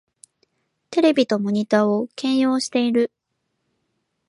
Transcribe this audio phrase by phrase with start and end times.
[0.89, 3.11] テレビとモニタを兼用してる